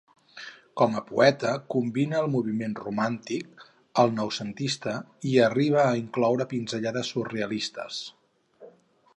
Com 0.79 0.95
a 0.99 1.01
poeta 1.09 1.49
combina 1.73 2.21
el 2.21 2.29
moviment 2.35 2.73
romàntic, 2.79 3.65
el 4.05 4.15
noucentista 4.21 4.95
i 5.33 5.37
arriba 5.49 5.85
a 5.85 5.95
incloure 6.01 6.49
pinzellades 6.55 7.17
surrealistes. 7.17 8.05